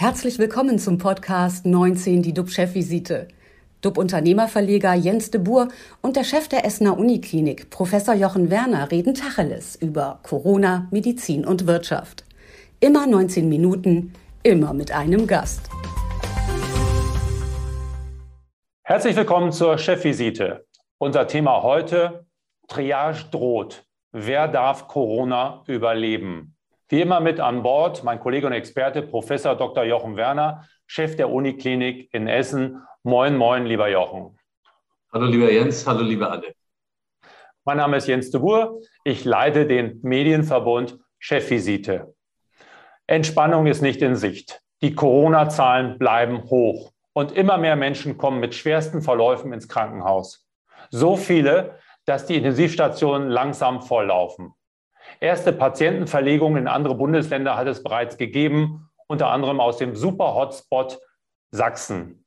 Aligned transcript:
Herzlich 0.00 0.38
willkommen 0.38 0.78
zum 0.78 0.96
Podcast 0.96 1.66
19, 1.66 2.22
die 2.22 2.32
DUB-Chefvisite. 2.32 3.26
DUB-Unternehmerverleger 3.80 4.94
Jens 4.94 5.32
de 5.32 5.40
Boer 5.40 5.66
und 6.02 6.14
der 6.14 6.22
Chef 6.22 6.46
der 6.46 6.64
Essener 6.64 6.96
Uniklinik, 6.96 7.68
Professor 7.70 8.14
Jochen 8.14 8.48
Werner, 8.48 8.92
reden 8.92 9.14
Tacheles 9.14 9.74
über 9.74 10.20
Corona, 10.22 10.86
Medizin 10.92 11.44
und 11.44 11.66
Wirtschaft. 11.66 12.24
Immer 12.78 13.08
19 13.08 13.48
Minuten, 13.48 14.12
immer 14.44 14.72
mit 14.72 14.92
einem 14.92 15.26
Gast. 15.26 15.68
Herzlich 18.84 19.16
willkommen 19.16 19.50
zur 19.50 19.78
Chefvisite. 19.78 20.64
Unser 20.98 21.26
Thema 21.26 21.64
heute, 21.64 22.24
Triage 22.68 23.24
droht. 23.32 23.84
Wer 24.12 24.46
darf 24.46 24.86
Corona 24.86 25.64
überleben? 25.66 26.54
Wie 26.90 27.02
immer 27.02 27.20
mit 27.20 27.38
an 27.38 27.62
Bord 27.62 28.02
mein 28.02 28.18
Kollege 28.18 28.46
und 28.46 28.54
Experte 28.54 29.02
Professor 29.02 29.54
Dr. 29.54 29.84
Jochen 29.84 30.16
Werner, 30.16 30.66
Chef 30.86 31.16
der 31.16 31.28
Uniklinik 31.28 32.08
in 32.14 32.26
Essen. 32.26 32.82
Moin, 33.02 33.36
moin, 33.36 33.66
lieber 33.66 33.90
Jochen. 33.90 34.38
Hallo, 35.12 35.26
lieber 35.26 35.52
Jens. 35.52 35.86
Hallo, 35.86 36.00
liebe 36.00 36.30
alle. 36.30 36.54
Mein 37.66 37.76
Name 37.76 37.98
ist 37.98 38.08
Jens 38.08 38.30
de 38.30 38.40
Boer. 38.40 38.80
Ich 39.04 39.26
leite 39.26 39.66
den 39.66 40.00
Medienverbund 40.02 40.98
Chefvisite. 41.18 42.14
Entspannung 43.06 43.66
ist 43.66 43.82
nicht 43.82 44.00
in 44.00 44.16
Sicht. 44.16 44.62
Die 44.80 44.94
Corona-Zahlen 44.94 45.98
bleiben 45.98 46.44
hoch 46.44 46.92
und 47.12 47.32
immer 47.32 47.58
mehr 47.58 47.76
Menschen 47.76 48.16
kommen 48.16 48.40
mit 48.40 48.54
schwersten 48.54 49.02
Verläufen 49.02 49.52
ins 49.52 49.68
Krankenhaus. 49.68 50.48
So 50.88 51.16
viele, 51.16 51.78
dass 52.06 52.24
die 52.24 52.36
Intensivstationen 52.36 53.28
langsam 53.28 53.82
volllaufen. 53.82 54.54
Erste 55.20 55.52
Patientenverlegungen 55.52 56.62
in 56.62 56.68
andere 56.68 56.94
Bundesländer 56.94 57.56
hat 57.56 57.66
es 57.66 57.82
bereits 57.82 58.16
gegeben, 58.16 58.88
unter 59.06 59.28
anderem 59.28 59.60
aus 59.60 59.78
dem 59.78 59.96
Super-Hotspot 59.96 61.00
Sachsen. 61.50 62.24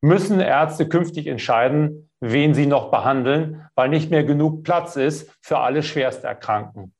Müssen 0.00 0.40
Ärzte 0.40 0.88
künftig 0.88 1.26
entscheiden, 1.26 2.10
wen 2.20 2.54
sie 2.54 2.66
noch 2.66 2.90
behandeln, 2.90 3.68
weil 3.74 3.88
nicht 3.88 4.10
mehr 4.10 4.24
genug 4.24 4.62
Platz 4.62 4.96
ist 4.96 5.36
für 5.40 5.58
alle 5.58 5.82
Schwersterkrankten. 5.82 6.94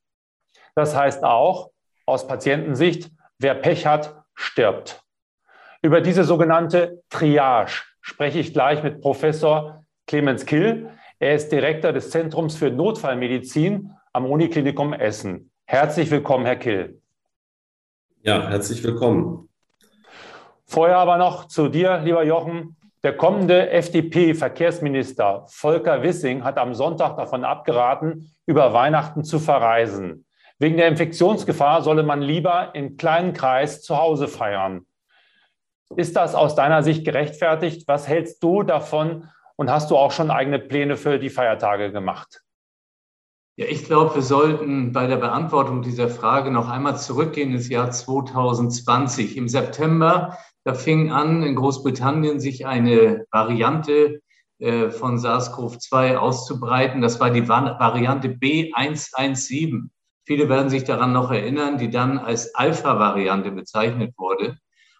Das 0.75 0.95
heißt 0.95 1.23
auch, 1.23 1.71
aus 2.05 2.27
Patientensicht, 2.27 3.11
wer 3.37 3.55
Pech 3.55 3.85
hat, 3.85 4.23
stirbt. 4.33 5.01
Über 5.81 6.01
diese 6.01 6.23
sogenannte 6.23 7.03
Triage 7.09 7.83
spreche 8.01 8.39
ich 8.39 8.53
gleich 8.53 8.83
mit 8.83 9.01
Professor 9.01 9.85
Clemens 10.07 10.45
Kill. 10.45 10.89
Er 11.19 11.35
ist 11.35 11.51
Direktor 11.51 11.93
des 11.93 12.09
Zentrums 12.09 12.55
für 12.55 12.69
Notfallmedizin 12.69 13.93
am 14.19 14.25
Uniklinikum 14.25 14.91
Essen. 14.91 15.49
Herzlich 15.65 16.11
willkommen, 16.11 16.45
Herr 16.45 16.57
Kill. 16.57 17.01
Ja, 18.21 18.49
herzlich 18.49 18.83
willkommen. 18.83 19.47
Vorher 20.65 20.97
aber 20.97 21.15
noch 21.15 21.45
zu 21.45 21.69
dir, 21.69 21.99
lieber 21.99 22.25
Jochen. 22.25 22.75
Der 23.01 23.15
kommende 23.15 23.69
FDP-Verkehrsminister 23.69 25.45
Volker 25.47 26.03
Wissing 26.03 26.43
hat 26.43 26.57
am 26.57 26.73
Sonntag 26.73 27.15
davon 27.15 27.45
abgeraten, 27.45 28.35
über 28.45 28.73
Weihnachten 28.73 29.23
zu 29.23 29.39
verreisen. 29.39 30.25
Wegen 30.57 30.75
der 30.75 30.89
Infektionsgefahr 30.89 31.81
solle 31.81 32.03
man 32.03 32.21
lieber 32.21 32.75
in 32.75 32.97
kleinen 32.97 33.31
Kreis 33.31 33.81
zu 33.81 33.95
Hause 33.95 34.27
feiern. 34.27 34.85
Ist 35.95 36.17
das 36.17 36.35
aus 36.35 36.55
deiner 36.55 36.83
Sicht 36.83 37.05
gerechtfertigt? 37.05 37.87
Was 37.87 38.09
hältst 38.09 38.43
du 38.43 38.63
davon 38.63 39.29
und 39.55 39.71
hast 39.71 39.89
du 39.89 39.95
auch 39.95 40.11
schon 40.11 40.29
eigene 40.29 40.59
Pläne 40.59 40.97
für 40.97 41.19
die 41.19 41.29
Feiertage 41.29 41.93
gemacht? 41.93 42.41
Ja, 43.59 43.65
ich 43.65 43.83
glaube, 43.83 44.15
wir 44.15 44.21
sollten 44.21 44.93
bei 44.93 45.05
der 45.05 45.17
Beantwortung 45.17 45.81
dieser 45.81 46.07
Frage 46.07 46.49
noch 46.49 46.69
einmal 46.69 46.97
zurückgehen 46.97 47.51
ins 47.51 47.67
Jahr 47.67 47.91
2020. 47.91 49.35
Im 49.35 49.49
September, 49.49 50.37
da 50.63 50.73
fing 50.73 51.11
an, 51.11 51.43
in 51.43 51.55
Großbritannien 51.55 52.39
sich 52.39 52.65
eine 52.65 53.25
Variante 53.31 54.21
äh, 54.59 54.91
von 54.91 55.17
SARS-CoV-2 55.17 56.15
auszubreiten. 56.15 57.01
Das 57.01 57.19
war 57.19 57.31
die 57.31 57.49
Variante 57.49 58.29
B117. 58.29 59.89
Viele 60.25 60.47
werden 60.47 60.69
sich 60.69 60.85
daran 60.85 61.11
noch 61.11 61.29
erinnern, 61.29 61.77
die 61.77 61.89
dann 61.89 62.17
als 62.17 62.55
Alpha-Variante 62.55 63.51
bezeichnet 63.51 64.13
wurde. 64.17 64.57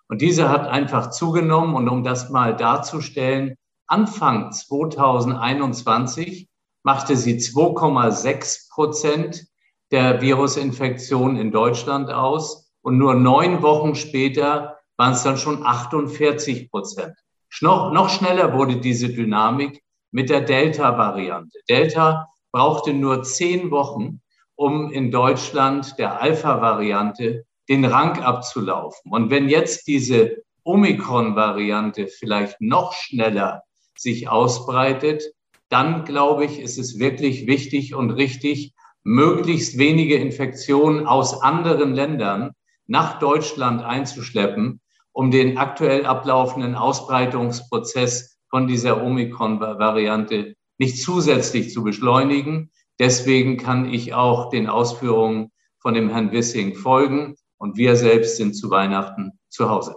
Und 0.10 0.20
diese 0.20 0.50
hat 0.50 0.68
einfach 0.68 1.12
zugenommen. 1.12 1.76
Und 1.76 1.88
um 1.88 2.04
das 2.04 2.30
mal 2.30 2.58
darzustellen, 2.58 3.56
Anfang 3.88 4.52
2021 4.52 6.49
machte 6.90 7.16
sie 7.16 7.36
2,6 7.36 8.72
Prozent 8.72 9.46
der 9.92 10.22
Virusinfektionen 10.22 11.38
in 11.38 11.52
Deutschland 11.52 12.10
aus 12.10 12.72
und 12.82 12.98
nur 12.98 13.14
neun 13.14 13.62
Wochen 13.62 13.94
später 13.94 14.80
waren 14.98 15.14
es 15.14 15.22
dann 15.22 15.38
schon 15.38 15.64
48 15.64 16.72
Prozent. 16.72 17.14
Noch, 17.62 17.94
noch 17.94 18.10
schneller 18.10 18.54
wurde 18.58 18.78
diese 18.78 19.10
Dynamik 19.10 19.84
mit 20.10 20.32
der 20.32 20.42
Delta-Variante. 20.42 21.60
Delta 21.70 22.28
brauchte 22.52 22.92
nur 22.92 23.22
zehn 23.22 23.70
Wochen, 23.70 24.22
um 24.56 24.92
in 24.92 25.12
Deutschland 25.12 25.94
der 26.00 26.20
Alpha-Variante 26.20 27.46
den 27.70 27.86
Rang 27.86 28.20
abzulaufen. 28.24 29.12
Und 29.12 29.30
wenn 29.30 29.48
jetzt 29.48 29.86
diese 29.86 30.38
Omikron-Variante 30.64 32.08
vielleicht 32.08 32.60
noch 32.60 32.94
schneller 32.94 33.62
sich 33.96 34.28
ausbreitet, 34.28 35.24
dann 35.70 36.04
glaube 36.06 36.46
ich, 36.46 36.60
ist 36.60 36.78
es 36.78 37.00
wirklich 37.00 37.48
wichtig 37.48 37.96
und 37.96 38.12
richtig, 38.12 38.74
möglichst 39.04 39.78
wenige 39.78 40.16
Infektionen 40.16 41.08
aus 41.08 41.42
anderen 41.42 41.94
Ländern 41.94 42.52
nach 42.88 43.20
Deutschland 43.20 43.84
einzuschleppen, 43.84 44.82
um 45.12 45.32
den 45.32 45.58
aktuell 45.58 46.06
ablaufenden 46.06 46.76
Ausbreitungsprozess 46.76 48.40
von 48.50 48.68
dieser 48.68 49.04
Omikron-Variante 49.04 50.56
nicht 50.78 51.02
zusätzlich 51.02 51.72
zu 51.72 51.84
beschleunigen. 51.84 52.72
Deswegen 53.00 53.58
kann 53.58 53.92
ich 53.92 54.14
auch 54.14 54.50
den 54.50 54.68
Ausführungen 54.68 55.52
von 55.78 55.94
dem 55.94 56.10
Herrn 56.10 56.32
Wissing 56.32 56.76
folgen 56.76 57.36
und 57.58 57.78
wir 57.78 57.96
selbst 57.96 58.38
sind 58.38 58.54
zu 58.54 58.70
Weihnachten 58.70 59.40
zu 59.50 59.70
Hause. 59.70 59.96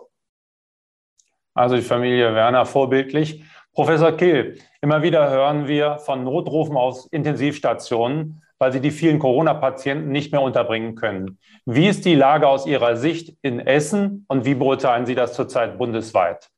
Also 1.54 1.76
die 1.76 1.82
Familie 1.82 2.34
Werner 2.34 2.64
vorbildlich. 2.66 3.44
Professor 3.74 4.12
Kill, 4.12 4.58
immer 4.82 5.02
wieder 5.02 5.30
hören 5.30 5.66
wir 5.66 5.96
von 5.98 6.24
Notrufen 6.24 6.76
aus 6.76 7.06
Intensivstationen, 7.06 8.42
weil 8.58 8.70
sie 8.70 8.80
die 8.80 8.90
vielen 8.90 9.18
Corona-Patienten 9.18 10.12
nicht 10.12 10.30
mehr 10.30 10.42
unterbringen 10.42 10.94
können. 10.94 11.38
Wie 11.64 11.88
ist 11.88 12.04
die 12.04 12.14
Lage 12.14 12.48
aus 12.48 12.66
Ihrer 12.66 12.96
Sicht 12.96 13.34
in 13.40 13.60
Essen 13.60 14.26
und 14.28 14.44
wie 14.44 14.54
beurteilen 14.54 15.06
Sie 15.06 15.14
das 15.14 15.32
zurzeit 15.32 15.78
bundesweit? 15.78 16.50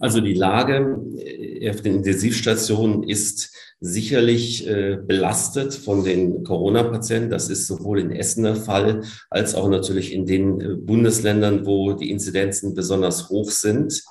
Also 0.00 0.20
die 0.20 0.34
Lage 0.34 1.00
äh, 1.16 1.70
auf 1.70 1.80
den 1.80 1.94
Intensivstationen 1.94 3.04
ist 3.04 3.54
sicherlich 3.78 4.66
äh, 4.66 4.98
belastet 5.00 5.74
von 5.74 6.02
den 6.02 6.42
Corona-Patienten. 6.42 7.30
Das 7.30 7.48
ist 7.48 7.68
sowohl 7.68 8.00
in 8.00 8.10
Essen 8.10 8.42
der 8.42 8.56
Fall 8.56 9.02
als 9.30 9.54
auch 9.54 9.68
natürlich 9.68 10.12
in 10.12 10.26
den 10.26 10.60
äh, 10.60 10.74
Bundesländern, 10.74 11.66
wo 11.66 11.92
die 11.92 12.10
Inzidenzen 12.10 12.74
besonders 12.74 13.28
hoch 13.28 13.52
sind. 13.52 14.02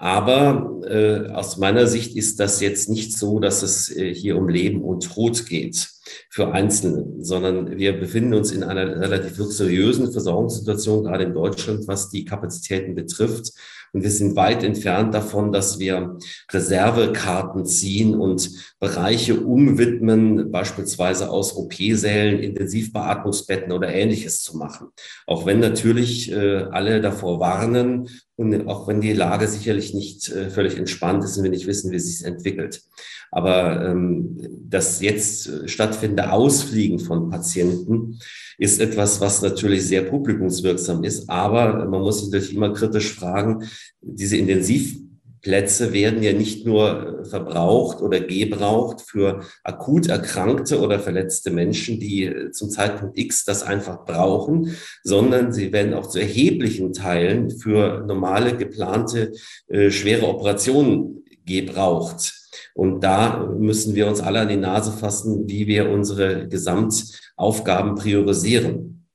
Aber 0.00 0.80
äh, 0.88 1.30
aus 1.30 1.58
meiner 1.58 1.86
Sicht 1.86 2.16
ist 2.16 2.40
das 2.40 2.62
jetzt 2.62 2.88
nicht 2.88 3.12
so, 3.12 3.38
dass 3.38 3.62
es 3.62 3.94
äh, 3.94 4.14
hier 4.14 4.38
um 4.38 4.48
Leben 4.48 4.82
und 4.82 5.12
Tod 5.12 5.44
geht 5.44 5.90
für 6.28 6.52
Einzelne, 6.52 7.06
sondern 7.18 7.78
wir 7.78 7.98
befinden 7.98 8.34
uns 8.34 8.52
in 8.52 8.62
einer 8.62 9.00
relativ 9.00 9.38
luxuriösen 9.38 10.12
Versorgungssituation, 10.12 11.04
gerade 11.04 11.24
in 11.24 11.34
Deutschland, 11.34 11.86
was 11.88 12.10
die 12.10 12.24
Kapazitäten 12.24 12.94
betrifft. 12.94 13.52
Und 13.92 14.04
wir 14.04 14.10
sind 14.10 14.36
weit 14.36 14.62
entfernt 14.62 15.14
davon, 15.14 15.52
dass 15.52 15.78
wir 15.78 16.16
Reservekarten 16.52 17.66
ziehen 17.66 18.14
und 18.14 18.50
Bereiche 18.78 19.40
umwidmen, 19.40 20.52
beispielsweise 20.52 21.30
aus 21.30 21.56
OP-Sälen, 21.56 22.38
Intensivbeatmungsbetten 22.38 23.72
oder 23.72 23.92
ähnliches 23.92 24.42
zu 24.42 24.56
machen. 24.56 24.88
Auch 25.26 25.44
wenn 25.44 25.58
natürlich 25.58 26.30
äh, 26.30 26.64
alle 26.70 27.00
davor 27.00 27.40
warnen 27.40 28.08
und 28.36 28.68
auch 28.68 28.86
wenn 28.86 29.00
die 29.00 29.12
Lage 29.12 29.48
sicherlich 29.48 29.92
nicht 29.92 30.28
äh, 30.30 30.50
völlig 30.50 30.76
entspannt 30.76 31.24
ist 31.24 31.36
und 31.36 31.42
wir 31.42 31.50
nicht 31.50 31.66
wissen, 31.66 31.90
wie 31.90 31.98
sich 31.98 32.24
entwickelt. 32.24 32.82
Aber 33.32 33.84
ähm, 33.86 34.36
das 34.68 35.00
jetzt 35.00 35.68
stattfindende 36.00 36.32
Ausfliegen 36.32 36.98
von 36.98 37.30
Patienten 37.30 38.18
ist 38.58 38.80
etwas, 38.80 39.20
was 39.20 39.42
natürlich 39.42 39.86
sehr 39.86 40.02
publikumswirksam 40.02 41.04
ist. 41.04 41.28
Aber 41.28 41.86
man 41.86 42.00
muss 42.00 42.20
sich 42.20 42.30
natürlich 42.30 42.56
immer 42.56 42.72
kritisch 42.72 43.12
fragen, 43.12 43.64
diese 44.00 44.36
Intensivplätze 44.36 45.92
werden 45.92 46.22
ja 46.22 46.32
nicht 46.32 46.66
nur 46.66 47.24
verbraucht 47.24 48.00
oder 48.00 48.20
gebraucht 48.20 49.02
für 49.02 49.40
akut 49.62 50.08
erkrankte 50.08 50.80
oder 50.80 50.98
verletzte 50.98 51.50
Menschen, 51.50 52.00
die 52.00 52.50
zum 52.52 52.70
Zeitpunkt 52.70 53.18
X 53.18 53.44
das 53.44 53.62
einfach 53.62 54.04
brauchen, 54.04 54.74
sondern 55.02 55.52
sie 55.52 55.72
werden 55.72 55.94
auch 55.94 56.06
zu 56.08 56.18
erheblichen 56.18 56.92
Teilen 56.92 57.50
für 57.50 58.04
normale 58.06 58.56
geplante 58.56 59.32
äh, 59.68 59.90
schwere 59.90 60.26
Operationen 60.28 61.24
gebraucht. 61.46 62.39
Und 62.74 63.00
da 63.00 63.46
müssen 63.58 63.94
wir 63.94 64.06
uns 64.06 64.20
alle 64.20 64.40
an 64.40 64.48
die 64.48 64.56
Nase 64.56 64.92
fassen, 64.92 65.48
wie 65.48 65.66
wir 65.66 65.90
unsere 65.90 66.48
Gesamtaufgaben 66.48 67.94
priorisieren. 67.94 69.08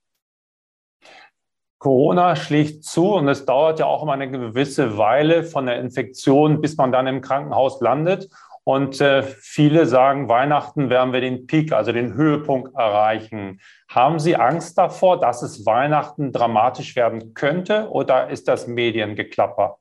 Corona 1.86 2.36
schlägt 2.36 2.84
zu 2.84 3.14
und 3.14 3.28
es 3.28 3.46
dauert 3.46 3.80
ja 3.80 3.86
auch 3.86 4.02
immer 4.02 4.14
eine 4.14 4.32
gewisse 4.32 4.98
Weile 4.98 5.44
von 5.44 5.68
der 5.68 5.80
Infektion, 5.80 6.60
bis 6.60 6.78
man 6.78 6.92
dann 6.92 7.06
im 7.06 7.22
Krankenhaus 7.22 7.80
landet. 7.80 8.28
Und 8.64 9.00
äh, 9.00 9.22
viele 9.22 9.86
sagen, 9.86 10.28
Weihnachten 10.28 10.90
werden 10.90 11.14
wir 11.14 11.22
den 11.22 11.46
Peak, 11.46 11.72
also 11.72 11.92
den 11.92 12.16
Höhepunkt 12.16 12.74
erreichen. 12.74 13.62
Haben 13.88 14.18
Sie 14.18 14.36
Angst 14.36 14.80
davor, 14.80 15.20
dass 15.20 15.44
es 15.44 15.68
Weihnachten 15.68 16.32
dramatisch 16.32 16.96
werden 16.96 17.36
könnte 17.36 17.92
oder 17.92 18.32
ist 18.32 18.48
das 18.48 18.66
Mediengeklapper? 18.66 19.78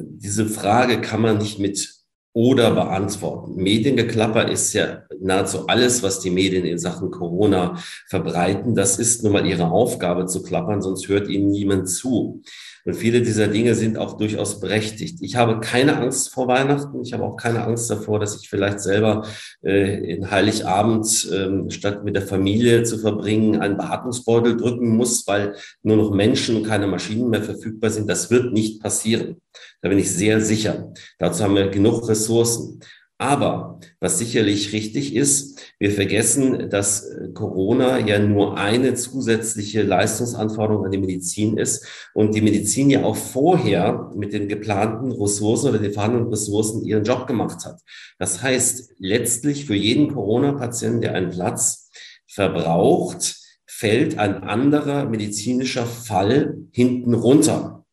Diese 0.00 0.46
Frage 0.46 1.00
kann 1.00 1.20
man 1.20 1.38
nicht 1.38 1.58
mit 1.58 1.98
oder 2.32 2.70
beantworten. 2.70 3.56
Mediengeklapper 3.56 4.48
ist 4.48 4.72
ja 4.72 5.02
nahezu 5.20 5.66
alles, 5.66 6.04
was 6.04 6.20
die 6.20 6.30
Medien 6.30 6.64
in 6.64 6.78
Sachen 6.78 7.10
Corona 7.10 7.82
verbreiten. 8.06 8.76
Das 8.76 8.98
ist 8.98 9.24
nun 9.24 9.32
mal 9.32 9.46
ihre 9.46 9.70
Aufgabe 9.70 10.26
zu 10.26 10.42
klappern, 10.42 10.80
sonst 10.80 11.08
hört 11.08 11.28
ihnen 11.28 11.50
niemand 11.50 11.88
zu. 11.88 12.42
Und 12.88 12.94
viele 12.94 13.20
dieser 13.20 13.48
Dinge 13.48 13.74
sind 13.74 13.98
auch 13.98 14.16
durchaus 14.16 14.60
berechtigt. 14.60 15.18
Ich 15.20 15.36
habe 15.36 15.60
keine 15.60 15.98
Angst 15.98 16.32
vor 16.32 16.48
Weihnachten. 16.48 17.02
Ich 17.02 17.12
habe 17.12 17.22
auch 17.22 17.36
keine 17.36 17.62
Angst 17.64 17.90
davor, 17.90 18.18
dass 18.18 18.40
ich 18.40 18.48
vielleicht 18.48 18.80
selber 18.80 19.26
äh, 19.62 20.14
in 20.14 20.30
Heiligabend 20.30 21.04
äh, 21.30 21.70
statt 21.70 22.02
mit 22.02 22.16
der 22.16 22.22
Familie 22.22 22.84
zu 22.84 22.96
verbringen 22.96 23.60
einen 23.60 23.76
Beatmungsbeutel 23.76 24.56
drücken 24.56 24.96
muss, 24.96 25.26
weil 25.26 25.54
nur 25.82 25.98
noch 25.98 26.12
Menschen 26.12 26.56
und 26.56 26.66
keine 26.66 26.86
Maschinen 26.86 27.28
mehr 27.28 27.42
verfügbar 27.42 27.90
sind. 27.90 28.08
Das 28.08 28.30
wird 28.30 28.54
nicht 28.54 28.80
passieren. 28.80 29.36
Da 29.82 29.90
bin 29.90 29.98
ich 29.98 30.10
sehr 30.10 30.40
sicher. 30.40 30.90
Dazu 31.18 31.44
haben 31.44 31.56
wir 31.56 31.68
genug 31.68 32.08
Ressourcen. 32.08 32.80
Aber 33.20 33.80
was 33.98 34.20
sicherlich 34.20 34.72
richtig 34.72 35.16
ist, 35.16 35.60
wir 35.80 35.90
vergessen, 35.90 36.70
dass 36.70 37.04
äh, 37.04 37.28
Corona 37.34 37.98
ja 37.98 38.20
nur 38.20 38.56
eine 38.56 38.94
zusätzliche 38.94 39.82
Leistungsanforderung 39.82 40.84
an 40.84 40.92
die 40.92 40.98
Medizin 40.98 41.58
ist 41.58 41.84
und 42.14 42.36
die 42.36 42.40
Medizin 42.40 42.90
ja 42.90 43.02
auch 43.02 43.16
vorher 43.16 44.12
mit 44.14 44.32
den 44.32 44.46
geplanten 44.46 45.10
Ressourcen 45.10 45.70
oder 45.70 45.80
den 45.80 45.92
vorhandenen 45.92 46.28
Ressourcen 46.28 46.84
ihren 46.84 47.02
Job 47.02 47.26
gemacht 47.26 47.64
hat. 47.64 47.80
Das 48.20 48.40
heißt, 48.40 48.94
letztlich 49.00 49.66
für 49.66 49.74
jeden 49.74 50.14
Corona-Patienten, 50.14 51.00
der 51.00 51.14
einen 51.14 51.30
Platz 51.30 51.90
verbraucht, 52.28 53.36
fällt 53.66 54.16
ein 54.16 54.44
anderer 54.44 55.06
medizinischer 55.06 55.86
Fall 55.86 56.56
hinten 56.70 57.14
runter. 57.14 57.84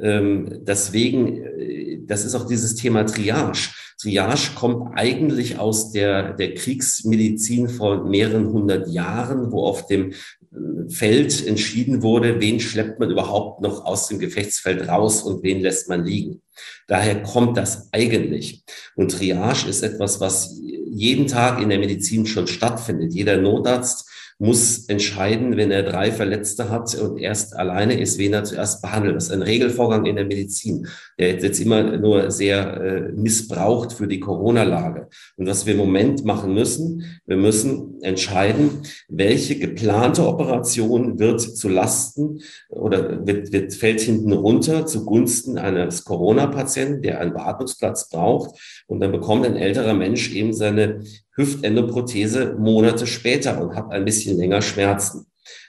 Ähm, 0.00 0.60
deswegen, 0.64 1.42
äh, 1.42 2.00
das 2.04 2.26
ist 2.26 2.34
auch 2.34 2.46
dieses 2.46 2.74
Thema 2.74 3.04
Triage. 3.04 3.70
Triage 4.00 4.54
kommt 4.54 4.96
eigentlich 4.96 5.58
aus 5.58 5.92
der, 5.92 6.32
der 6.34 6.54
Kriegsmedizin 6.54 7.68
vor 7.68 8.04
mehreren 8.04 8.48
hundert 8.48 8.88
Jahren, 8.88 9.52
wo 9.52 9.64
auf 9.64 9.86
dem 9.86 10.10
äh, 10.10 10.88
Feld 10.88 11.46
entschieden 11.46 12.02
wurde, 12.02 12.40
wen 12.40 12.60
schleppt 12.60 12.98
man 13.00 13.10
überhaupt 13.10 13.60
noch 13.60 13.84
aus 13.84 14.08
dem 14.08 14.18
Gefechtsfeld 14.18 14.88
raus 14.88 15.22
und 15.22 15.42
wen 15.42 15.60
lässt 15.60 15.88
man 15.88 16.04
liegen. 16.04 16.42
Daher 16.86 17.22
kommt 17.22 17.56
das 17.56 17.88
eigentlich. 17.92 18.64
Und 18.94 19.12
Triage 19.12 19.68
ist 19.68 19.82
etwas, 19.82 20.20
was 20.20 20.60
jeden 20.60 21.26
Tag 21.26 21.60
in 21.60 21.70
der 21.70 21.78
Medizin 21.78 22.26
schon 22.26 22.46
stattfindet. 22.46 23.12
Jeder 23.12 23.38
Notarzt 23.38 24.08
muss 24.38 24.88
entscheiden, 24.88 25.56
wenn 25.56 25.70
er 25.70 25.82
drei 25.82 26.10
Verletzte 26.10 26.70
hat 26.70 26.94
und 26.96 27.18
erst 27.18 27.56
alleine 27.56 27.98
ist, 28.00 28.18
wen 28.18 28.32
er 28.32 28.44
zuerst 28.44 28.82
behandelt. 28.82 29.16
Das 29.16 29.24
ist 29.24 29.32
ein 29.32 29.42
Regelvorgang 29.42 30.06
in 30.06 30.16
der 30.16 30.24
Medizin, 30.24 30.88
der 31.18 31.34
jetzt 31.34 31.60
immer 31.60 31.96
nur 31.96 32.30
sehr 32.30 32.80
äh, 32.80 33.00
missbraucht 33.12 33.92
für 33.92 34.08
die 34.08 34.20
Corona-Lage. 34.20 35.08
Und 35.36 35.46
was 35.46 35.66
wir 35.66 35.74
im 35.74 35.78
Moment 35.78 36.24
machen 36.24 36.52
müssen, 36.52 37.04
wir 37.26 37.36
müssen 37.36 38.02
entscheiden, 38.02 38.82
welche 39.08 39.58
geplante 39.58 40.26
Operation 40.26 41.18
wird 41.18 41.40
zu 41.40 41.68
Lasten 41.68 42.40
oder 42.68 43.26
wird, 43.26 43.52
wird 43.52 43.74
fällt 43.74 44.00
hinten 44.00 44.32
runter 44.32 44.86
zugunsten 44.86 45.58
eines 45.58 46.04
Corona-Patienten, 46.04 47.02
der 47.02 47.20
einen 47.20 47.34
Beatmungsplatz 47.34 48.08
braucht. 48.08 48.84
Und 48.86 49.00
dann 49.00 49.12
bekommt 49.12 49.46
ein 49.46 49.56
älterer 49.56 49.94
Mensch 49.94 50.32
eben 50.32 50.52
seine 50.52 51.00
Hüftendoprothese 51.36 52.56
Monate 52.58 53.06
später 53.06 53.60
und 53.60 53.74
hat 53.74 53.90
ein 53.90 54.04
bisschen 54.04 54.38
länger 54.38 54.62
Schmerzen. 54.62 55.26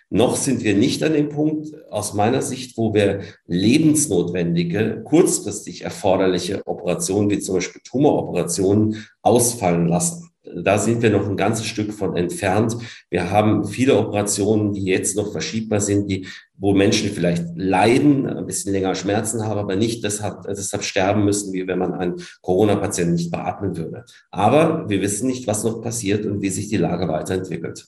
Noch 0.09 0.35
sind 0.35 0.63
wir 0.63 0.75
nicht 0.75 1.03
an 1.03 1.13
dem 1.13 1.29
Punkt, 1.29 1.73
aus 1.89 2.13
meiner 2.13 2.41
Sicht, 2.41 2.77
wo 2.77 2.93
wir 2.93 3.21
lebensnotwendige, 3.47 5.01
kurzfristig 5.03 5.81
erforderliche 5.81 6.61
Operationen, 6.67 7.29
wie 7.31 7.39
zum 7.39 7.55
Beispiel 7.55 7.81
Tumoroperationen, 7.83 9.07
ausfallen 9.23 9.87
lassen. 9.87 10.29
Da 10.53 10.77
sind 10.77 11.01
wir 11.01 11.09
noch 11.09 11.27
ein 11.27 11.37
ganzes 11.37 11.65
Stück 11.65 11.93
von 11.93 12.15
entfernt. 12.15 12.77
Wir 13.09 13.31
haben 13.31 13.65
viele 13.65 13.97
Operationen, 13.97 14.73
die 14.73 14.85
jetzt 14.85 15.15
noch 15.15 15.31
verschiebbar 15.31 15.79
sind, 15.79 16.09
die, 16.09 16.27
wo 16.57 16.73
Menschen 16.73 17.09
vielleicht 17.09 17.43
leiden, 17.55 18.27
ein 18.27 18.45
bisschen 18.45 18.71
länger 18.71 18.95
Schmerzen 18.95 19.45
haben, 19.45 19.59
aber 19.59 19.75
nicht 19.75 20.03
deshalb, 20.03 20.43
deshalb 20.43 20.83
sterben 20.83 21.25
müssen, 21.25 21.53
wie 21.53 21.67
wenn 21.67 21.79
man 21.79 21.93
einen 21.93 22.15
Corona-Patienten 22.41 23.13
nicht 23.13 23.31
beatmen 23.31 23.75
würde. 23.75 24.05
Aber 24.31 24.87
wir 24.87 25.01
wissen 25.01 25.27
nicht, 25.27 25.47
was 25.47 25.63
noch 25.63 25.81
passiert 25.81 26.25
und 26.25 26.41
wie 26.41 26.49
sich 26.49 26.69
die 26.69 26.77
Lage 26.77 27.07
weiterentwickelt. 27.07 27.85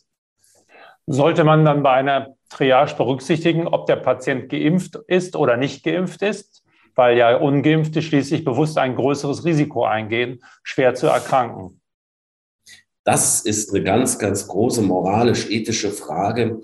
Sollte 1.05 1.45
man 1.45 1.63
dann 1.63 1.83
bei 1.83 1.91
einer 1.91 2.35
Triage 2.49 2.95
berücksichtigen, 2.95 3.67
ob 3.67 3.85
der 3.85 3.95
Patient 3.95 4.49
geimpft 4.49 4.97
ist 5.07 5.35
oder 5.35 5.55
nicht 5.55 5.83
geimpft 5.83 6.21
ist? 6.21 6.63
Weil 6.95 7.17
ja 7.17 7.37
Ungeimpfte 7.37 8.01
schließlich 8.01 8.43
bewusst 8.43 8.77
ein 8.77 8.95
größeres 8.95 9.45
Risiko 9.45 9.85
eingehen, 9.85 10.39
schwer 10.63 10.95
zu 10.95 11.07
erkranken. 11.07 11.79
Das 13.07 13.39
ist 13.39 13.69
eine 13.69 13.81
ganz, 13.83 14.19
ganz 14.19 14.49
große 14.49 14.81
moralisch-ethische 14.81 15.91
Frage. 15.91 16.59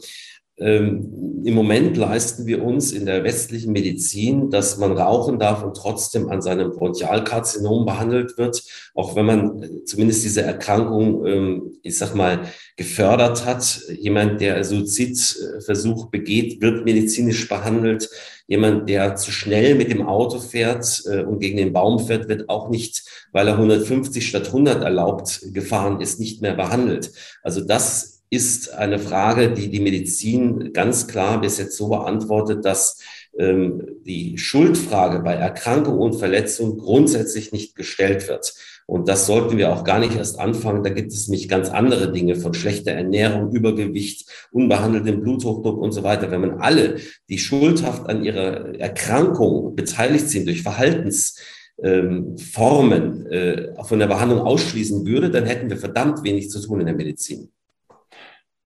Ähm, 0.60 1.42
Im 1.44 1.56
Moment 1.56 1.98
leisten 1.98 2.46
wir 2.46 2.64
uns 2.64 2.92
in 2.92 3.08
der 3.08 3.24
westlichen 3.24 3.74
Medizin, 3.74 4.52
dass 4.52 4.78
man 4.78 4.92
rauchen 4.92 5.40
darf 5.40 5.64
und 5.64 5.76
trotzdem 5.76 6.30
an 6.30 6.44
seinem 6.44 6.72
Bronchialkarzinom 6.72 7.86
behandelt 7.86 8.38
wird, 8.38 8.64
auch 8.94 9.16
wenn 9.16 9.26
man 9.26 9.64
äh, 9.64 9.84
zumindest 9.84 10.24
diese 10.24 10.44
Erkrankung, 10.44 11.26
ähm, 11.26 11.78
ich 11.82 11.98
sag 11.98 12.14
mal, 12.14 12.42
gefördert 12.78 13.46
hat. 13.46 13.82
Jemand, 13.98 14.42
der 14.42 14.64
Suizidversuch 14.64 16.12
begeht, 16.12 16.62
wird 16.62 16.86
medizinisch 16.86 17.50
behandelt. 17.50 18.10
Jemand, 18.46 18.88
der 18.88 19.16
zu 19.16 19.32
schnell 19.32 19.74
mit 19.74 19.90
dem 19.90 20.06
Auto 20.06 20.38
fährt 20.38 21.02
äh, 21.10 21.24
und 21.24 21.40
gegen 21.40 21.58
den 21.58 21.74
Baum 21.74 21.98
fährt, 21.98 22.30
wird 22.30 22.50
auch 22.50 22.70
nicht, 22.70 23.04
weil 23.32 23.48
er 23.48 23.56
150 23.56 24.28
statt 24.28 24.48
100 24.48 24.84
erlaubt 24.84 25.42
gefahren 25.52 26.00
ist, 26.00 26.20
nicht 26.20 26.44
mehr 26.44 26.54
behandelt. 26.54 27.12
Also 27.42 27.62
das 27.62 28.13
ist 28.34 28.74
eine 28.74 29.00
Frage, 29.00 29.52
die 29.52 29.70
die 29.70 29.80
Medizin 29.80 30.74
ganz 30.74 31.08
klar 31.08 31.40
bis 31.40 31.60
jetzt 31.60 31.78
so 31.78 31.90
beantwortet, 31.90 32.66
dass 32.66 33.00
ähm, 33.38 33.84
die 34.06 34.38
Schuldfrage 34.38 35.20
bei 35.20 35.34
Erkrankung 35.34 36.00
und 36.00 36.16
Verletzung 36.16 36.78
grundsätzlich 36.78 37.52
nicht 37.52 37.76
gestellt 37.76 38.28
wird. 38.28 38.54
Und 38.86 39.08
das 39.08 39.28
sollten 39.28 39.58
wir 39.58 39.72
auch 39.72 39.86
gar 39.86 40.00
nicht 40.00 40.16
erst 40.16 40.40
anfangen. 40.40 40.84
Da 40.84 40.90
gibt 40.90 41.12
es 41.12 41.28
nämlich 41.28 41.48
ganz 41.48 41.70
andere 41.70 42.12
Dinge 42.12 42.36
von 42.36 42.54
schlechter 42.54 42.92
Ernährung, 42.92 43.52
Übergewicht, 43.52 44.30
unbehandeltem 44.52 45.22
Bluthochdruck 45.22 45.82
und 45.82 45.94
so 45.94 46.04
weiter. 46.04 46.32
Wenn 46.32 46.42
man 46.42 46.60
alle, 46.60 46.98
die 47.30 47.38
schuldhaft 47.38 48.10
an 48.10 48.24
ihrer 48.24 48.78
Erkrankung 48.80 49.76
beteiligt 49.76 50.30
sind 50.30 50.48
durch 50.48 50.64
Verhaltensformen 50.64 51.38
ähm, 51.84 53.28
äh, 53.32 53.84
von 53.84 54.00
der 54.00 54.08
Behandlung 54.08 54.42
ausschließen 54.42 55.06
würde, 55.06 55.32
dann 55.32 55.46
hätten 55.46 55.70
wir 55.70 55.78
verdammt 55.78 56.24
wenig 56.24 56.50
zu 56.50 56.62
tun 56.62 56.82
in 56.82 56.88
der 56.88 56.96
Medizin. 56.96 57.50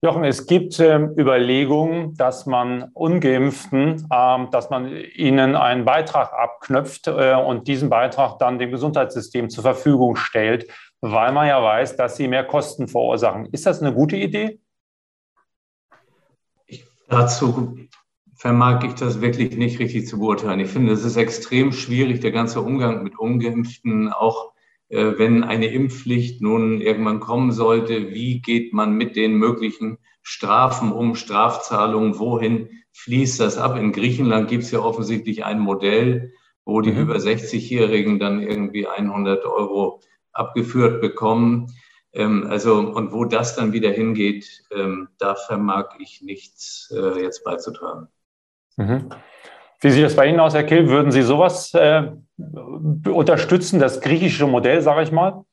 Jochen, 0.05 0.23
es 0.23 0.45
gibt 0.45 0.79
äh, 0.79 0.97
Überlegungen, 0.97 2.15
dass 2.15 2.45
man 2.45 2.91
Ungeimpften, 2.93 4.07
äh, 4.11 4.47
dass 4.51 4.69
man 4.69 4.95
ihnen 5.15 5.55
einen 5.55 5.83
Beitrag 5.83 6.31
abknöpft 6.31 7.07
äh, 7.07 7.33
und 7.33 7.67
diesen 7.67 7.89
Beitrag 7.89 8.37
dann 8.37 8.59
dem 8.59 8.69
Gesundheitssystem 8.69 9.49
zur 9.49 9.63
Verfügung 9.63 10.15
stellt, 10.15 10.71
weil 11.01 11.31
man 11.31 11.47
ja 11.47 11.61
weiß, 11.61 11.95
dass 11.95 12.17
sie 12.17 12.27
mehr 12.27 12.43
Kosten 12.43 12.87
verursachen. 12.87 13.47
Ist 13.47 13.65
das 13.65 13.81
eine 13.81 13.95
gute 13.95 14.15
Idee? 14.15 14.59
Ich, 16.67 16.85
dazu 17.09 17.75
vermag 18.35 18.83
ich 18.83 18.93
das 18.93 19.21
wirklich 19.21 19.57
nicht 19.57 19.79
richtig 19.79 20.05
zu 20.05 20.19
beurteilen. 20.19 20.59
Ich 20.59 20.69
finde, 20.69 20.93
es 20.93 21.03
ist 21.03 21.17
extrem 21.17 21.71
schwierig, 21.71 22.19
der 22.19 22.31
ganze 22.31 22.61
Umgang 22.61 23.01
mit 23.01 23.17
Ungeimpften, 23.17 24.13
auch 24.13 24.51
wenn 24.89 25.43
eine 25.43 25.67
Impfpflicht 25.67 26.41
nun 26.41 26.79
irgendwann 26.79 27.19
kommen 27.19 27.51
sollte, 27.51 28.13
wie 28.13 28.41
geht 28.41 28.73
man 28.73 28.93
mit 28.93 29.15
den 29.15 29.35
möglichen 29.35 29.97
Strafen 30.21 30.91
um, 30.91 31.15
Strafzahlungen, 31.15 32.19
wohin 32.19 32.69
fließt 32.93 33.39
das 33.39 33.57
ab? 33.57 33.77
In 33.77 33.91
Griechenland 33.91 34.47
gibt 34.47 34.63
es 34.63 34.71
ja 34.71 34.79
offensichtlich 34.79 35.45
ein 35.45 35.59
Modell, 35.59 36.33
wo 36.65 36.81
die 36.81 36.91
mhm. 36.91 37.01
über 37.01 37.15
60-Jährigen 37.15 38.19
dann 38.19 38.41
irgendwie 38.41 38.87
100 38.87 39.45
Euro 39.45 40.01
abgeführt 40.31 41.01
bekommen. 41.01 41.71
Ähm, 42.13 42.47
also, 42.49 42.79
und 42.79 43.11
wo 43.11 43.25
das 43.25 43.55
dann 43.55 43.73
wieder 43.73 43.91
hingeht, 43.91 44.63
ähm, 44.71 45.09
da 45.19 45.35
vermag 45.35 45.95
ich 45.99 46.21
nichts 46.21 46.91
äh, 46.95 47.21
jetzt 47.21 47.43
beizutragen. 47.43 48.07
Mhm. 48.77 49.09
Wie 49.81 49.91
sieht 49.91 50.03
das 50.03 50.15
bei 50.15 50.27
Ihnen 50.27 50.39
aus, 50.39 50.53
Herr 50.53 50.63
Kill? 50.63 50.87
Würden 50.87 51.11
Sie 51.11 51.21
sowas 51.21 51.73
äh, 51.73 52.03
unterstützen, 53.09 53.79
das 53.79 54.01
griechische 54.01 54.47
Modell, 54.47 54.81
sage 54.81 55.03
ich 55.03 55.11
mal? 55.11 55.45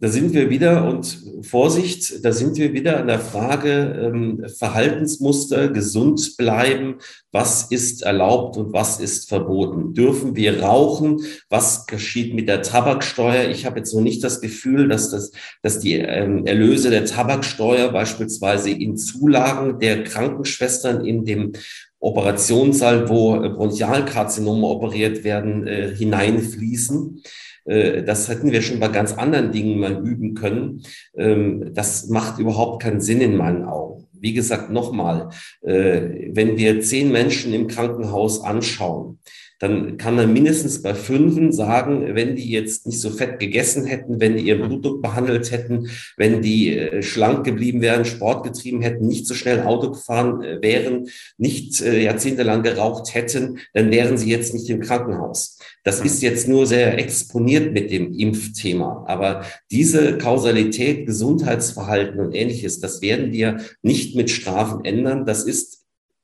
da 0.00 0.08
sind 0.08 0.32
wir 0.32 0.48
wieder 0.48 0.88
und 0.88 1.18
Vorsicht, 1.42 2.24
da 2.24 2.32
sind 2.32 2.56
wir 2.56 2.72
wieder 2.72 2.98
an 2.98 3.06
der 3.06 3.20
Frage 3.20 4.00
ähm, 4.02 4.46
Verhaltensmuster, 4.58 5.68
gesund 5.68 6.38
bleiben, 6.38 6.96
was 7.32 7.70
ist 7.70 8.02
erlaubt 8.02 8.56
und 8.56 8.72
was 8.72 8.98
ist 8.98 9.28
verboten. 9.28 9.92
Dürfen 9.92 10.36
wir 10.36 10.62
rauchen? 10.62 11.20
Was 11.50 11.86
geschieht 11.86 12.34
mit 12.34 12.48
der 12.48 12.62
Tabaksteuer? 12.62 13.50
Ich 13.50 13.66
habe 13.66 13.78
jetzt 13.78 13.92
noch 13.92 14.00
nicht 14.00 14.24
das 14.24 14.40
Gefühl, 14.40 14.88
dass, 14.88 15.10
das, 15.10 15.32
dass 15.62 15.80
die 15.80 15.96
ähm, 15.96 16.46
Erlöse 16.46 16.88
der 16.88 17.04
Tabaksteuer 17.04 17.92
beispielsweise 17.92 18.70
in 18.70 18.96
Zulagen 18.96 19.80
der 19.80 20.02
Krankenschwestern 20.02 21.04
in 21.04 21.26
dem 21.26 21.52
Operationssaal, 22.00 23.08
wo 23.08 23.36
äh, 23.36 23.50
Bronchialkarzinome 23.50 24.66
operiert 24.66 25.22
werden, 25.22 25.66
äh, 25.66 25.94
hineinfließen. 25.94 27.22
Äh, 27.66 28.02
das 28.02 28.28
hätten 28.28 28.50
wir 28.52 28.62
schon 28.62 28.80
bei 28.80 28.88
ganz 28.88 29.12
anderen 29.12 29.52
Dingen 29.52 29.78
mal 29.78 30.04
üben 30.06 30.34
können. 30.34 30.82
Ähm, 31.16 31.72
das 31.74 32.08
macht 32.08 32.38
überhaupt 32.38 32.82
keinen 32.82 33.00
Sinn 33.00 33.20
in 33.20 33.36
meinen 33.36 33.64
Augen. 33.64 34.06
Wie 34.12 34.34
gesagt, 34.34 34.70
nochmal, 34.70 35.30
äh, 35.62 36.28
wenn 36.32 36.58
wir 36.58 36.80
zehn 36.80 37.10
Menschen 37.10 37.54
im 37.54 37.68
Krankenhaus 37.68 38.42
anschauen, 38.42 39.18
dann 39.60 39.98
kann 39.98 40.16
man 40.16 40.32
mindestens 40.32 40.82
bei 40.82 40.94
fünfen 40.94 41.52
sagen, 41.52 42.14
wenn 42.14 42.34
die 42.34 42.50
jetzt 42.50 42.86
nicht 42.86 42.98
so 42.98 43.10
fett 43.10 43.38
gegessen 43.38 43.84
hätten, 43.84 44.18
wenn 44.18 44.36
die 44.36 44.44
ihren 44.44 44.66
Blutdruck 44.66 45.02
behandelt 45.02 45.52
hätten, 45.52 45.88
wenn 46.16 46.42
die 46.42 46.76
äh, 46.76 47.02
schlank 47.02 47.44
geblieben 47.44 47.80
wären, 47.80 48.04
Sport 48.04 48.42
getrieben 48.44 48.80
hätten, 48.80 49.06
nicht 49.06 49.26
so 49.26 49.34
schnell 49.34 49.60
Auto 49.60 49.90
gefahren 49.92 50.40
wären, 50.62 51.08
nicht 51.36 51.80
jahrzehntelang 51.80 52.62
geraucht 52.62 53.14
hätten, 53.14 53.58
dann 53.74 53.90
wären 53.90 54.18
sie 54.18 54.30
jetzt 54.30 54.54
nicht 54.54 54.68
im 54.70 54.80
Krankenhaus. 54.80 55.58
Das 55.84 56.00
ist 56.00 56.22
jetzt 56.22 56.48
nur 56.48 56.66
sehr 56.66 56.98
exponiert 56.98 57.72
mit 57.72 57.90
dem 57.90 58.12
Impfthema. 58.12 59.04
Aber 59.06 59.44
diese 59.70 60.18
Kausalität, 60.18 61.06
Gesundheitsverhalten 61.06 62.20
und 62.20 62.34
ähnliches, 62.34 62.80
das 62.80 63.02
werden 63.02 63.32
wir 63.32 63.58
nicht 63.82 64.16
mit 64.16 64.30
Strafen 64.30 64.84
ändern. 64.84 65.24
Das 65.26 65.44
ist 65.44 65.80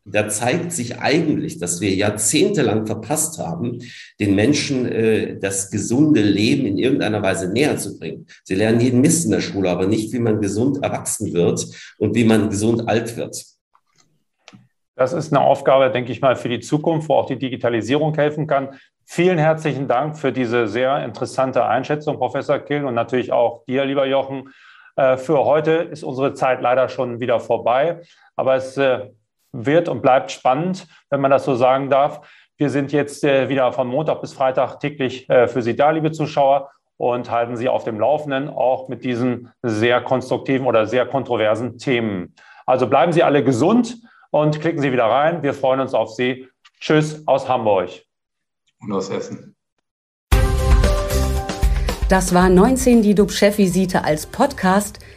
da 0.08 0.28
zeigt 0.28 0.72
sich 0.72 1.00
eigentlich, 1.00 1.58
dass 1.58 1.80
wir 1.80 1.92
jahrzehntelang 1.94 2.86
verpasst 2.86 3.38
haben, 3.38 3.80
den 4.20 4.34
Menschen 4.36 4.86
äh, 4.86 5.38
das 5.38 5.70
gesunde 5.70 6.22
Leben 6.22 6.64
in 6.66 6.78
irgendeiner 6.78 7.22
Weise 7.22 7.52
näher 7.52 7.76
zu 7.76 7.98
bringen. 7.98 8.26
Sie 8.44 8.54
lernen 8.54 8.80
jeden 8.80 9.00
Mist 9.00 9.24
in 9.24 9.32
der 9.32 9.40
Schule, 9.40 9.68
aber 9.68 9.86
nicht, 9.86 10.12
wie 10.12 10.20
man 10.20 10.40
gesund 10.40 10.82
erwachsen 10.82 11.34
wird 11.34 11.66
und 11.98 12.14
wie 12.14 12.24
man 12.24 12.48
gesund 12.50 12.88
alt 12.88 13.16
wird. 13.16 13.36
Das 14.94 15.12
ist 15.12 15.32
eine 15.32 15.44
Aufgabe, 15.44 15.90
denke 15.90 16.12
ich 16.12 16.20
mal, 16.20 16.36
für 16.36 16.48
die 16.48 16.60
Zukunft, 16.60 17.08
wo 17.08 17.14
auch 17.14 17.26
die 17.26 17.38
Digitalisierung 17.38 18.14
helfen 18.14 18.46
kann. 18.46 18.78
Vielen 19.04 19.38
herzlichen 19.38 19.88
Dank 19.88 20.16
für 20.16 20.32
diese 20.32 20.68
sehr 20.68 21.04
interessante 21.04 21.64
Einschätzung, 21.66 22.16
Professor 22.16 22.58
Kill, 22.60 22.84
und 22.84 22.94
natürlich 22.94 23.32
auch 23.32 23.64
dir, 23.66 23.84
lieber 23.84 24.06
Jochen. 24.06 24.50
Äh, 24.94 25.16
für 25.16 25.44
heute 25.44 25.72
ist 25.72 26.04
unsere 26.04 26.32
Zeit 26.32 26.62
leider 26.62 26.88
schon 26.88 27.20
wieder 27.20 27.40
vorbei, 27.40 28.00
aber 28.36 28.54
es 28.54 28.76
äh, 28.76 29.10
wird 29.64 29.88
und 29.88 30.02
bleibt 30.02 30.30
spannend, 30.30 30.86
wenn 31.10 31.20
man 31.20 31.30
das 31.30 31.44
so 31.44 31.54
sagen 31.54 31.88
darf. 31.88 32.26
Wir 32.56 32.70
sind 32.70 32.92
jetzt 32.92 33.24
äh, 33.24 33.48
wieder 33.48 33.72
von 33.72 33.88
Montag 33.88 34.20
bis 34.20 34.32
Freitag 34.32 34.80
täglich 34.80 35.26
für 35.26 35.62
Sie 35.62 35.76
da, 35.76 35.90
liebe 35.90 36.12
Zuschauer, 36.12 36.70
und 36.98 37.30
halten 37.30 37.56
Sie 37.56 37.68
auf 37.68 37.84
dem 37.84 38.00
Laufenden, 38.00 38.48
auch 38.48 38.88
mit 38.88 39.04
diesen 39.04 39.52
sehr 39.62 40.00
konstruktiven 40.00 40.66
oder 40.66 40.86
sehr 40.86 41.06
kontroversen 41.06 41.78
Themen. 41.78 42.34
Also 42.64 42.86
bleiben 42.86 43.12
Sie 43.12 43.22
alle 43.22 43.44
gesund 43.44 43.98
und 44.30 44.60
klicken 44.60 44.80
Sie 44.80 44.92
wieder 44.92 45.06
rein. 45.06 45.42
Wir 45.42 45.54
freuen 45.54 45.80
uns 45.80 45.94
auf 45.94 46.10
Sie. 46.10 46.48
Tschüss 46.80 47.26
aus 47.26 47.48
Hamburg 47.48 47.90
und 48.80 48.92
aus 48.92 49.10
Hessen. 49.10 49.54
Das 52.08 52.32
war 52.32 52.48
19 52.48 53.02
die 53.02 53.14
DUB-Chefvisite 53.14 54.04
als 54.04 54.26
Podcast. 54.26 55.00